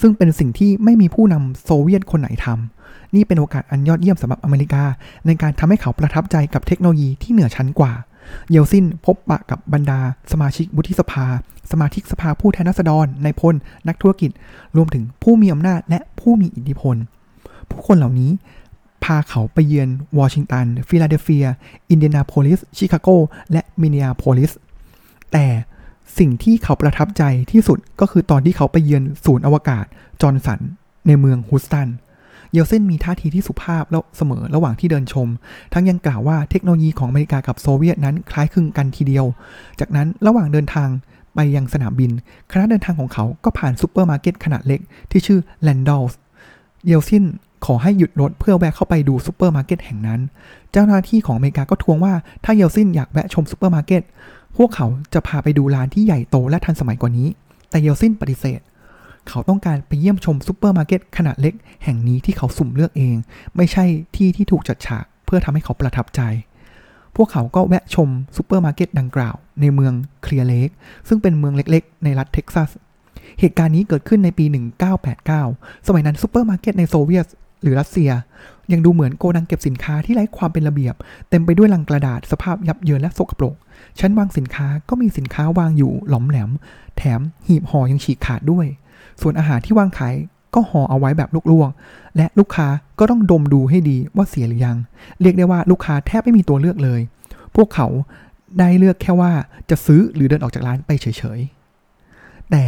[0.00, 2.73] ซึ่งเป็นสิ่งที่ไม่มีผู้นำโซเวียตคนไหนทำ
[3.14, 4.84] นี่เป็นโอกาสอันยอดเยี่ยมสำหรับอเมริกา
[5.26, 7.92] ในการทำให้เขาประทับใจกับเทคโนโลยีที่เหนือชั้นกว่า
[8.50, 10.00] เยลซินพบปะกับบรรดา
[10.32, 11.26] สมาชิกวุฒิสภา
[11.72, 13.54] สมาชิกสภาผู้แทนราษฎรนายพล
[13.88, 14.30] นักธุรกิจ
[14.76, 16.96] รวมถึงผู้มีอำนาจและผู้มีอิทธิพล
[17.68, 18.30] ผู้คนเหล่านี้
[19.04, 21.46] พาเขาไปเยือนวอชิงตัน ฟิลาเดลเฟีย
[21.90, 23.08] อินเดียนาโพลิส ชิคาโก
[23.52, 24.52] และมินนิอาโพลิส
[25.32, 25.46] แต่
[26.18, 29.84] สิ่งที่เขาประทับใจที่สุดก็คือตอนที่เขาไปเยือนศูนย์อวกาศ
[30.20, 30.60] จอห์นสัน
[31.06, 31.88] ในเมืองฮูสตัน
[32.54, 35.28] เยลซินมีท่าทีที่สุภาพแล้วเสมอระหว่างที่เดินชม
[35.72, 39.24] ทั้งยังกล่าวว่าเทคโนโลยีของอเมริกากับโซเวียตนั้นคล้ายคลึงกันทีเดียว
[39.80, 40.88] จากนั้นระหว่างเดินทาง
[41.34, 42.10] ไปยังสนามบิน
[42.52, 44.80] คณะเดินทางของเขาก็ผ่านซูเปอร์มาร์เก็ตขนาดเล็ก
[45.10, 46.18] ที่ชื่อแลนดอลส์
[46.86, 47.24] เยลซิน
[47.66, 50.20] ขอให้หยุดรถเพื่อแวะเข้าไปดูซูเปอร์มาร์เก็ตแห่งนั้น
[50.72, 54.02] เจ้าหน้าที่ของอเมริกาก็ท้วงว่าถ้าเยลซินอยากแวะชมซูเปอร์มาร์เก็ต
[54.56, 57.28] พวกเขาจะพาไปดูร้านที่ใหญ่โตและทันสมัยกว่านี้
[57.70, 58.60] แต่เยลซินปฏิเสธ
[59.28, 61.54] เขาต้องการไปเยี่ยมชมซูเปอร์มาร์เก็ตขนาดเล็ก
[61.84, 63.16] แห่งนี้ที่เขาสุ่มเลือกเอง
[63.56, 63.84] ไม่ใช่
[64.16, 66.20] ที่ที่ถูกจัดฉากเพื่อทำให้เขาประทับใจ
[67.16, 70.70] พวกเขาก็แวะชมซูเปอร์มาร์เก็ตดังกล่าว ในเมืองเคลียร์เลก
[71.08, 72.70] ซึ่งเป็นเมืองเล็กๆ ในรัฐเท็กซัส
[73.40, 74.44] เหตุการณ์นี้เกิดขึ้นในปี
[75.16, 77.26] 1989 สมัยนั้นซูเปอร์มาร์เก็ตในโซเวียต
[77.62, 78.10] หรือรัสเซีย
[78.72, 80.94] ยังดูเหมือนโกดังเก็บสินค้าที่ไร้ความเป็นระเบียบ
[81.30, 83.54] เต็มไปด้วยลังกระดาษสภาพยับเยินและสกปรก
[83.98, 86.50] ชั้นวางสินค้าก็มีสินค้าวางอยู่หร็อมแหร็ม
[86.96, 88.66] แถมหีบห่อยังฉีกขาดด้วย
[89.20, 90.14] ส่วนอาหารที่วางขาย
[90.54, 92.68] ก็ห่อเอาไว้แบบลวกๆ และลูกค้า
[92.98, 94.76] ก็ต้องดมดูให้ดีว่าเสียหรือยัง
[95.20, 97.00] เรียกได้ว่าลูกค้าแทบไม่มีตัวเลือกเลย
[97.56, 97.88] พวกเขา
[98.58, 99.32] ได้เลือกแค่ว่า
[99.70, 101.06] จะซื้อหรือเดินออกจากร้านไปเฉ
[101.38, 102.64] ยๆ แต่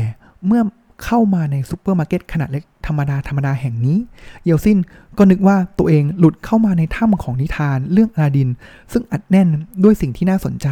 [0.46, 0.62] เมื่อ
[1.04, 3.98] เข้ามาในซูเปอร์มาร์เก็ตขนาดเล็กธรรมดาธรรมดาแห่งนี้
[4.44, 4.78] เยลซิน
[5.18, 8.48] ก็นึกว่าตัวเองหลุดเข้ามาในถ้ำของนิทานเรื่องอลาดิน
[8.92, 9.48] ซึ่งอัดแน่น
[9.84, 10.68] ด้วยสิ่งที่น่าสนใจ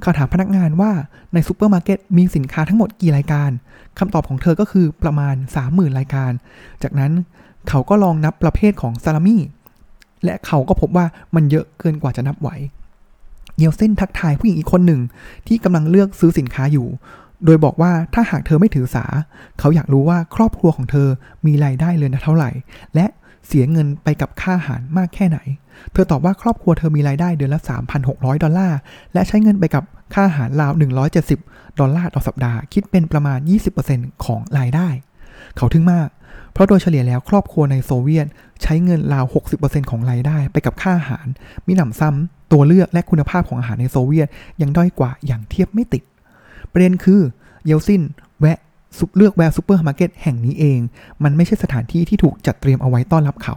[0.00, 0.92] เขาถามพนักงานว่า
[1.32, 3.50] ในซูเปอร์มาร์เก็ตมีสินค้าทั้งหมดกี่รายการ
[3.98, 5.34] คำตอบของเธอก็คือประมาณ
[5.66, 6.32] 30,000 รายการ
[6.82, 7.12] จากนั้น
[7.68, 9.42] เขาก็ลองนับประเภทของซาลามี่
[10.24, 12.50] และเขาก็พบว่ามันเยอะเกินกว่าจะนับไหว
[13.58, 15.00] เยลเซนทักทายผู้หญิงอีกคนหนึ่ง
[15.46, 16.86] ที่กำลังเลือกซื้อสินค้าอยู่
[17.44, 19.04] โดยบอกว่าถ้าหากเธอไม่ถือสา
[19.58, 21.08] เขาอยากรู้ว่าครอบครัวของเธอ
[21.46, 22.50] มีรายได้เดือนละเท่าไหร่
[22.94, 23.06] และ
[23.46, 25.38] เสียเงินไปกับค่าอาหารมากแค่ไหน
[25.92, 27.60] เธอตอบว่าครอบครัวเธอมีรายได้เดือนละ
[28.02, 28.78] 3,600 ดอลลาร์
[29.12, 29.84] และใช้เงินไปกับ
[30.14, 30.72] ค่าอาหารราว
[31.24, 33.38] 170 ดอลลาร์ต่อสัปดาห์ คิดเป็นประมาณ
[33.82, 34.88] 20%ของรายได้
[35.56, 36.08] เขาทึ่งมาก
[36.52, 38.26] เพราะโดยเฉลี่ยแล้วครอบครัวในโซเวียต
[38.62, 39.24] ใช้เงินราว
[39.58, 41.26] 60%ของรายได้ไปกับค่าอาหาร
[41.66, 44.28] มิหนำซ้ำตัวเลือกและคุณภาพของอาหารในโซเวียต
[44.60, 46.02] ยังด้อยกว่าอย่างเทียบไม่ติด
[46.78, 47.20] ประเด็นคือ
[47.66, 48.02] เยลซิน
[48.40, 48.58] แวะ
[49.16, 50.78] เลือกแวะซูเปอร์มาร์เก็ตแห่งนี้เอง
[51.24, 53.56] มันไม่ใช่สถานที่ที่ถูกจัดเตรียมเอาไว้ต้อนรับเขา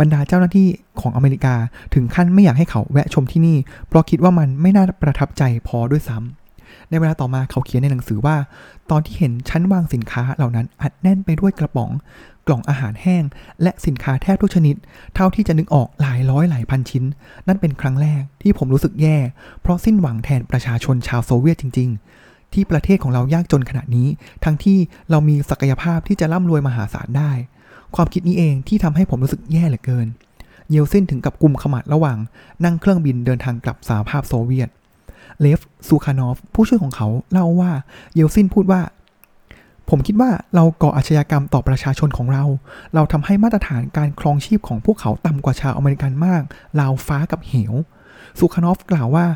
[0.00, 0.68] บรรดาเจ้าหน้าที่
[1.00, 1.54] ของอเมริกา
[1.94, 3.56] ถึงขั้นไม่อยากให้เขาแวะชมที่นี่
[3.88, 8.36] เพราะคิดว่ามันไม่น่าประทับใจพอด้วยซ้ำำในเวลาต่อมาเขาเขียนในหนังสือว่า
[8.90, 11.90] ตอนที่เห็นชั้นวางสินค้าเหล่านั้นอัดแน่นไปด้วยกระป๋อง
[12.46, 13.24] กล่องอาหารแห้ง
[13.62, 14.76] และสินค้าแทบทุกชนิด
[15.14, 17.04] เท่าที่จะนึกออกหลายร้อยหลายพันชิ้น
[17.48, 19.16] นั่นเป็นครั้งแรกที่ผมรู้สึกแย่
[19.62, 22.00] เพราะสิ้นหวังแทนประชาชนชาวโซเวียตจริง ๆ
[22.54, 24.08] ที่ประเทศของเรายากจนขนาดนี้
[24.44, 24.78] ทั้งที่
[25.10, 27.32] เรามีศักยภาพที่จะร่ำรวยมหาศาลได้
[27.96, 30.06] ความคิดนี้เองที่ทำให้ผมรู้สึกแย่เหลือเกิน
[30.70, 32.18] เยลซินถึงกับกลุ่มขมัดระหว่าง
[32.64, 34.68] นั่งเครื่องบินเดินทางกลับสหภาพโซเวียต
[35.40, 37.72] เลฟซูคานอฟ ผู้ช่วยของเขาเล่าว่า
[38.14, 38.80] เยลซินพูดว่า
[39.88, 42.44] ผมคิดว่าเราก่ออาชญากรรมต่อประชาชนของเรา
[42.94, 46.42] เราทำให้มาตรฐานการครองชีพของพวกเขาต่ำกว่าชาวอเมริกันมาก
[46.80, 47.72] ราวฟ้ากับเหว
[48.38, 49.26] ซูคานอฟกล่าวว่า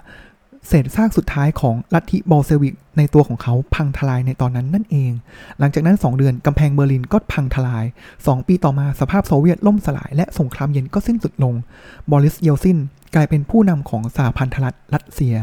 [0.69, 5.13] เศษซากสุดท้ายของลัทธิบอลเซวิกในตัวของเขาพังทลายในตอนนั้นนั่นเอง
[5.59, 7.85] หลังจากนั้น 2 เดือนกำแพงเบอร์ลินก็พังทลาย
[8.19, 11.55] 2 ปีต่อมาสหภาพโซเวียตล่มสลายและสงครามเย็นก็สิ้นสุดลง
[12.11, 12.79] บอริสเยลซิน
[13.15, 15.35] กลายเป็นผู้นำของสหพันธรัฐรัสเซีย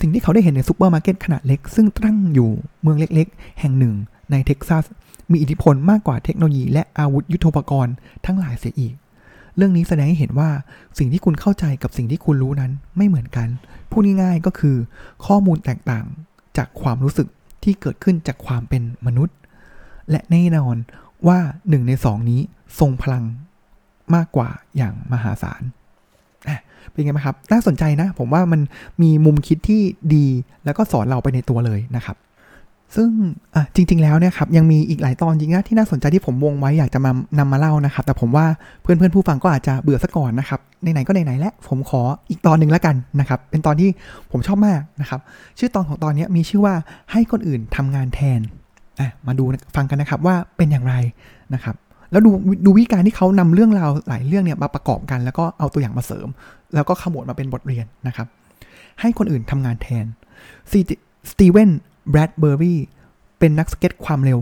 [0.00, 2.50] สิ่งที่เขาได้เห็นในซูเปอร์มาร์เก็ตขนาดเล็ก ซึ่งตั้งอยู่
[2.82, 3.94] เมืองเล็กๆ แห่งหนึ่ง
[4.30, 4.84] ในเท็กซัส
[5.30, 7.94] มีอิทธิพลมากกว่าเทคโนโลยีและอาวุธยุทโธปกรณ์
[8.26, 8.94] ทั้งหลายเสียอีก
[9.60, 10.50] เรื่องนี้แสดงให้เห็นว่า
[10.98, 13.48] สิ่งที่คุณเข้าใจกับสิ่งที่คุณรู้นั้นไม่เหมือนกัน
[13.90, 14.76] พูดง่ายๆก็คือ
[15.26, 16.04] ข้อมูลแตกต่าง
[16.56, 17.28] จากความรู้สึก
[17.64, 19.36] ที่เกิดขึ้นจากความเป็นมนุษย์
[20.10, 20.76] และแน่นอน
[21.26, 22.40] ว่าหนึ่งในสองนี้
[22.78, 23.24] ทรงพลัง
[24.14, 25.62] มากกว่าอย่างมหาศาล
[26.90, 28.60] เป็นไงไหมครับ น่าสนใจนะ ผมว่ามัน
[29.02, 29.82] มีมุมคิดที่
[30.14, 30.26] ดี
[30.64, 32.16] แล้วก็สอนเราไปในตัวเลยนะครับ
[32.96, 33.08] ซึ่ง
[33.74, 38.46] จริง ๆ แล้วเนี่ยครับยังมีอีกหลายตอนจริงนะที่น่าสนใจที่ผมวงไว้อยากจะมานำมาเล่านะครับ แต่ผมว่า
[38.82, 43.88] เพื่อนๆผู้ฟังก็อาจจะเบื่อซะก่อนนะครับไหนๆก็ไหนๆแล้วผมขออีกตอนหนึ่งแล้วกันนะครับ เป็นตอนที่
[44.32, 45.20] ผมชอบมากนะครับ
[45.58, 46.74] ชื่อตอนของตอนนี้มีชื่อว่า
[47.12, 48.40] ให้คนอื่นทำงานแทน
[49.26, 49.44] มาดู
[49.76, 50.94] ฟังกันนะครับว่าเป็นอย่างไร
[51.54, 51.76] นะครับ
[52.10, 52.30] แล้วดู
[52.66, 56.28] ดูวิการที่เขานำเรื่องราวหลายเรื่องเนี่ยมาประกอบกัน แล้วก็เอาตัวอย่างมาเสริม
[56.74, 58.26] แล้วก็ขมวดมาเป็นบทเรียนนะครับ
[59.00, 60.06] ให้คนอื่นทำงานแทน
[61.30, 61.70] สตีเวน
[62.10, 62.80] แบรดเบอร์รี่
[63.38, 64.38] เป็นนักสเก็ตความเร็ว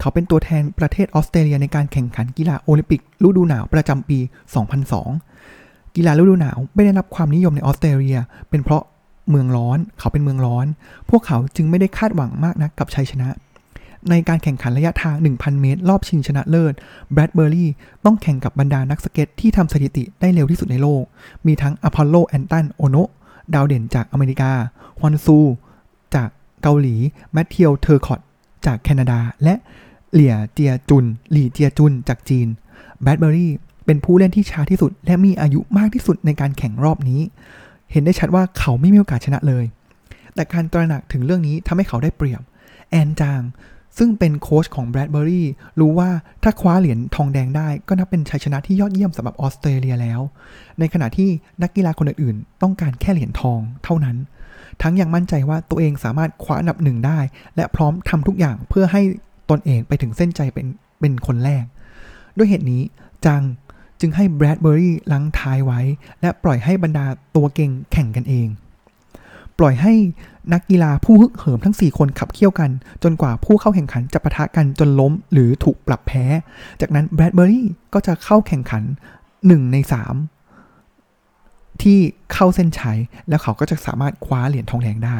[0.00, 4.18] เขาเป็นตัวแทนประเทศออสเตรเลียในการแข่งขันกีฬาโอลิมปิกฤดูหนาวประจำปี
[5.06, 8.18] 2002 กีฬาฤดูหนาวไม่ได้รับความนิยมในออสเตรเลีย
[8.50, 8.82] เป็นเพราะ
[9.30, 10.66] เมืองร้อน เขาเป็นเมืองร้อน
[11.10, 13.28] พวกเขาจึงไม่ได้คาดหวังมากนักกับชัยชนะ
[14.10, 16.74] ในการแข่งขันระยะทาง 1,000 เมตร รอบชิงชนะเลิศ
[17.12, 17.70] แบรดเบอร์รี่
[18.04, 21.02] ต้องแข่งกับบรรดานักสเก็ตที่ทำสถิติได้เร็วที่สุดในโลก
[21.46, 22.96] มีทั้งอพอลโล แอนตัน โอโน
[23.54, 24.50] ดาวเด่นจากอเมริกา
[25.00, 25.38] ฮยอนซู
[26.62, 26.96] เกาหลี
[27.32, 28.20] แมทเทียลเทอร์คอต
[28.66, 29.54] จากแคนาดา และ
[30.12, 32.48] เหลี่ยเจียจุน หลี่เจียจุนจากจีน
[33.02, 33.52] แบรดเบอรี่
[33.86, 37.20] เป็นผู้เล่นที่ช้าที่สุด และมีอายุมากที่สุดในการแข่งรอบนี้
[37.92, 39.64] เห็นได้ชัดว่าเขาไม่มีโอกาสชนะเลย
[40.34, 42.42] แต่การตระหนักถึงเรื่องนี้ทำให้เขาได้เปรียบ
[42.90, 43.42] แอนจาง
[43.98, 45.46] ซึ่งเป็นโค้ชของแบรดเบอรี่
[45.80, 46.10] รู้ว่า
[46.42, 50.20] ถ้าคว้าเหรียญทองแดงได้ ก็นับเป็นชัยชนะที่ยอดเยี่ยมสำหรับออสเตรเลียแล้ว
[50.78, 51.28] ในขณะที่
[51.62, 54.16] นักกีฬาคนอื่นๆ ต้องการแค่เหรียญทองเท่านั้น
[54.82, 57.18] ทั้งยังมั่นใจว่าตัวเองสามารถคว้าอันดับหนึ่งได้
[57.56, 59.02] และพร้อมทำทุกอย่างเพื่อให้
[59.50, 60.66] ตนเองไปถึงเส้นใจเป็น
[61.00, 61.64] เป็นคนแรก
[62.36, 62.82] ด้วยเหตุนี้
[63.26, 63.42] จัง
[64.00, 65.80] จึงให้แบรดเบอรี่ลังท้ายไว้
[66.20, 68.48] และปล่อยให้บรรดาตัวเก่งแข่งกันเอง
[69.58, 69.92] ปล่อยให้
[70.52, 72.70] นักกีฬาผู้ฮึกเหิมทั้ง 4 คนขับเคี่ยวกัน
[73.02, 76.24] จนกว่าผู้เข้าแข่งขันจะปะทะกันจนล้มหรือถูกปรับแพ้
[76.80, 78.82] จากนั้นแบรดเบอรี่ก็จะเข้าแข่งขัน
[79.28, 79.76] 1 ใน
[80.12, 80.35] 3
[81.82, 81.98] ที่
[82.32, 85.18] เข้าเส้นชัย แล้วเขาก็จะสามารถคว้าเหรียญทองแดงได้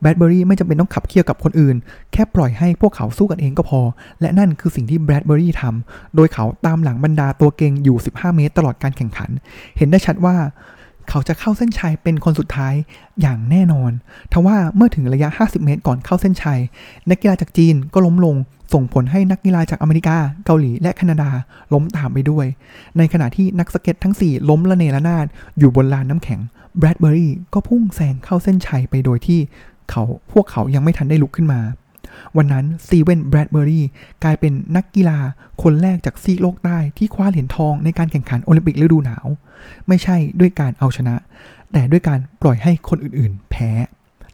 [0.00, 1.76] แบดเบอรี่ไม่จำเป็นต้องขับเคี่ยวกับคนอื่น
[2.12, 3.80] แค่ปล่อยให้พวกเขาสู้กันเองก็พอ
[4.20, 9.30] และนั่นคือสิ่งที่แบดเบอรี่ทำโดยเขาตามหลังบรรดาตัวเก่งอยู่ 15 เมตรตลอดการแข่งขัน
[9.76, 10.36] เห็นได้ชัดว่า
[11.08, 12.74] เขาจะเข้าเส้นชัยเป็นคนสุดท้าย
[13.20, 13.90] อย่างแน่นอน
[14.32, 16.60] ทว่าเมื่อถึงระยะ 50 เมตรก่อนเข้าเส้นชัย
[17.10, 18.36] นักกีฬาจากจีนก็ล้มลง
[18.72, 21.30] ส่งผลให้นักกีฬาจากอเมริกา เกาหลีและแคนาดา
[21.72, 22.46] ล้มตามไปด้วย
[22.98, 25.26] ในขณะที่นักสเก็ตทั้ง 4 ล้มละเนระนาด
[25.58, 26.40] อยู่บนลานน้ำแข็ง
[26.78, 29.40] แบรดเบอรี่ก็พุ่งแซงเข้าเส้นชัยไปโดยที่
[29.90, 31.60] เขาพวกเขายังไม่ทันได้ลุกขึ้นมา
[32.36, 33.84] วันนั้นสตีเวนแบรดเบอรี่
[34.24, 35.18] กลายเป็นนักกีฬา
[35.62, 39.26] คนแรกจากซีกโลกใต้ที่คว้าเหรียญทองในการแข่งขันโอลิมปิกฤดูหนาว
[39.88, 41.14] ไม่ใช่ด้วยการเอาชนะ
[41.72, 43.70] แต่ด้วยการปล่อยให้คนอื่นๆ แพ้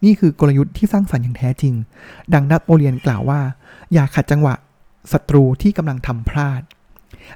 [0.05, 1.75] นี่คือกลยุทธ์ที่สร้างสรรค์อย่างแท้จริง
[2.35, 3.41] ดังนัดโอเลียนกล่าวว่า
[3.93, 4.55] อย่าขัดจังหวะ
[5.13, 6.61] ศัตรูที่กำลังทำพลาด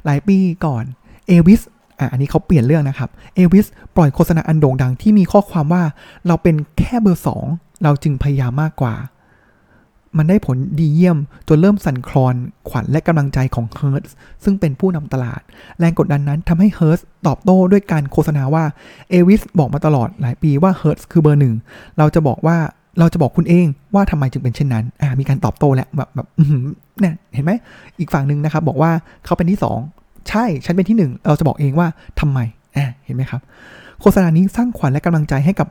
[0.04, 0.84] หลายปีก่อน
[1.26, 1.60] เอวิส
[1.98, 3.66] อะอันนี้เขาเปลี่ยนเรื่องนะครับ เอวิส
[3.96, 5.82] ปล่อยโฆษณาอันโด่งดังที่มีข้อความว่า
[6.26, 7.44] เราเป็นแค่เบอร์สอง
[7.82, 8.94] เราจึงพยายามมากกว่า
[10.18, 12.34] มันได้ผลดีเยี่ยม จนเริ่มสั่นคลอน
[12.68, 14.02] ขวัญและกำลังใจของเฮิร์ต
[14.44, 15.40] ซึ่งเป็นผู้นำตลาด
[15.78, 18.64] แรงกดดันนั้นทำให้เฮิร์ตตอบโต้ด้วยการโฆษณาว่า
[19.10, 21.54] เอวิสบอกมาตลอดหลายปีว่าเฮิร์ตคือเบอร์หนึ่ง
[21.98, 22.56] เราจะบอกว่า
[22.98, 26.26] เราจะบอกคุณเองว่าทำไมจึงเป็นเช่นนั้น อ่า มีการตอบโต้แล้วแบบแบบ
[27.00, 27.52] เนี่ยเห็นไหม
[27.98, 28.90] อีกฝั่งหนึ่งนะครับ บอกว่า
[29.24, 29.78] เขาเป็นที่สอง
[30.28, 31.88] ใช่ ฉันเป็นที่หนึ่งเราจะบอกเองว่า
[32.20, 32.38] ทำไม
[32.76, 33.40] อ่าเห็นไหมครับ
[34.00, 35.68] โฆษณานี้สร้างขวัญและกำลังใจให้กับ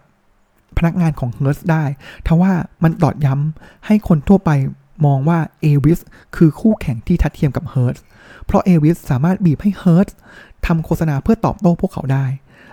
[0.77, 1.83] พนักงานของ h e r ์สได้
[2.27, 2.53] ทว่า
[2.83, 4.51] มันตอดย้ำให้คนทั่วไป
[5.05, 5.99] มองว่าเอวิส
[6.35, 7.97] คือคู่แข่งที่ทัดเทียมกับ h e r ์ส
[8.45, 10.07] เพราะเอวิสสามารถบีบให้ h e r ์ส
[10.65, 12.25] ทำโฆษณาเพื่อตอบโต้พวกเขาได้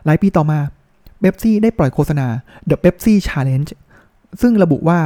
[0.05, 0.59] หลายปีต่อมา
[1.21, 2.27] เบปซี่ได้ปล่อยโฆษณา
[2.69, 3.71] The Pepsi Challenge
[4.41, 5.01] ซึ่งระบุว่า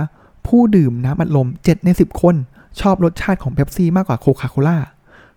[0.47, 2.35] ผู้ดื่มน้ำอัดลม 7 ใน 10 คน
[2.81, 4.79] ชอบรสชาติของเบปซี่มากกว่าโคคาโคล่า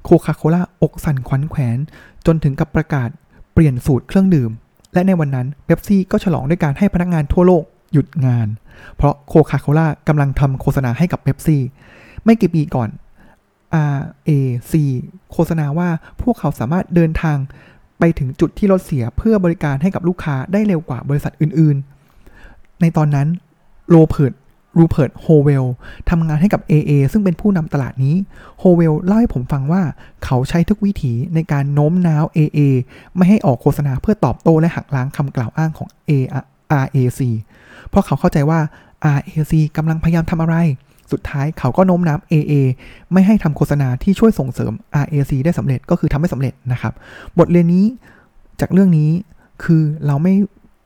[0.04, 1.78] โคคาโคล่าอกสั่นขวัญแขวน
[2.26, 3.10] จนถึงกับประกาศ
[3.54, 4.52] เปลี่ยนสูตรเครื่องดื่ม
[4.96, 8.48] และในวันนั้นเบปซี่ก็ฉลองด้วยการให้พนักงานทั่วโลกหยุดงาน
[8.96, 11.62] เพราะโคคาโคล่ากำลังทำโฆษณาให้กับเบปซี่
[12.26, 12.90] ไม่กี่ปีก่อน
[13.74, 14.74] RAC
[15.32, 15.90] โฆษณาว่า
[16.22, 17.38] พวกเขาสามารถเดินทาง
[18.00, 21.78] ไปถึงจุดที่รถเสียเพื่อบริการให้กับลูกค้าได้เร็วกว่าบริษัทอื่น
[22.30, 23.28] ๆ ในตอนนั้น
[23.90, 24.34] โรเพิร์ต
[24.78, 25.66] รูเพิร์ตโฮเวล
[26.10, 28.16] ทำงานให้กับ AA ซึ่งเป็นผู้นำตลาดนี้
[28.60, 29.82] โฮเวลเล่าให้ผมฟังว่า
[30.26, 32.60] เขาใช้ทุกวิถีในการโน้มน้าว AA
[33.16, 36.12] ไม่ให้ออกโฆษณาเพื่อตอบโต้และหักล้างคำกล่าวอ้างของ A
[36.84, 37.22] RAC
[37.90, 38.60] เพราะเขาเข้าใจว่า
[39.18, 40.56] RAC กำลังพยายามทำอะไร
[41.12, 42.54] สุดท้ายเขาก็โน้มน้าว AA
[43.14, 46.94] ไม่ให้ทำโฆษณาที่ช่วยส่งเสริม RAC ได้สำเร็จก็คือทำไม่สำเร็จนะครับ
[47.40, 47.86] บทเรียนนี้
[48.60, 49.10] จากเรื่องนี้
[49.64, 50.34] คือเราไม่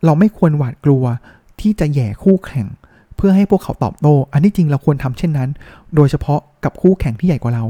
[0.06, 1.04] เราไม่ควรหวาดกลัว
[1.62, 2.68] ที่จะแย่คู่แข่ง
[3.20, 5.50] เพื่อให้พวกเขาตอบโต้ อันที่จริงเราควรทำเช่นนั้น
[5.96, 7.66] โดยเฉพาะกับคู่แข่งที่ใหญ่กว่าเรา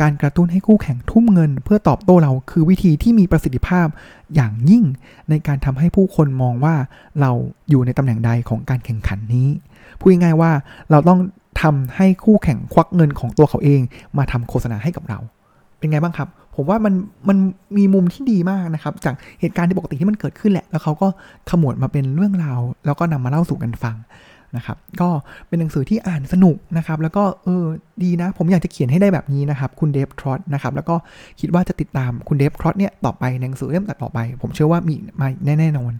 [0.00, 3.86] การกระตุ้นให้คู่แข่งทุ่มเงิน เพื่อตอบโต้เราคือวิธีที่มีประสิทธิภาพ
[4.34, 4.84] อย่างยิ่ง
[5.30, 6.74] ในการทำให้ผู้คนมองว่า
[7.20, 7.30] เรา
[7.70, 9.48] อยู่ในตำแหน่งใดของการแข่งขันนี้
[9.98, 10.50] พูดง่ายๆว่า
[10.90, 11.18] เราต้อง
[11.62, 13.80] ทำให้คู่แข่งควักเงินของตัวเขาเอง
[14.18, 15.18] มาทำโฆษณาให้กับเรา
[15.78, 16.94] เป็นไงบ้างครับ ผมว่ามัน
[17.28, 17.38] มัน
[17.76, 21.08] มีมุมที่ดีมากนะครับ จากเหตุการณ์ที่ปกติที่มันเกิดขึ้นแหละ แล้วเขาก็
[21.50, 23.96] ขมวดมาเป็นเรื่องราว แล้วก็นำมาเล่าสู่กันฟัง
[24.56, 25.08] นะครับ ก็
[25.48, 27.64] เป็นหนังสือที่อ่านสนุกนะครับ แล้วก็เออ
[28.02, 30.94] ดีนะ ผมอยากจะเขียนให้ได้แบบนี้นะครับ คุณเดฟทรอตนะครับ แล้วก็
[31.40, 35.92] คิดว่าจะติดตามคุณเดฟทรอตเนี่ยต่อไปหนังสือเล่มต่อไป ผมเชื่อว่ามีมาแน่ๆนอน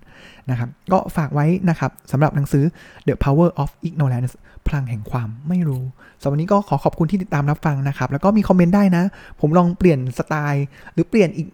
[0.50, 2.64] นะครับ ก็ฝากไว้นะครับสำหรับหนังสือ
[3.06, 4.34] The Power of Ignorance
[4.66, 5.82] พลังแห่งความไม่รู้
[6.20, 9.04] สำหรับวันนี้ก็ขอขอบคุณที่ติดตามรับฟังนะครับ แล้วก็มีคอมเมนต์ได้นะ
[9.40, 11.46] ผมลองเปลี่ยนสไตล์ หรือเปลี่ยนอีก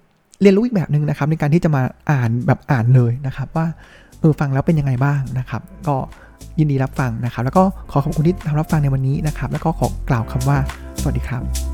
[0.43, 3.67] เรียนรู้อีกแบบหนึ่งนะครับ ในการที่จะมาอ่านแบบอ่านเลยนะครับ ว่า
[4.21, 5.97] เออฟังแล้วเป็นยังไงบ้างนะครับ ก็
[6.59, 10.59] ยินดีรับฟังนะครับ แล้วก็ขอขอบคุณที่ทำรับฟังในวันนี้นะครับ แล้วก็ขอกล่าวคำว่า
[11.01, 11.70] สวัสดีครับ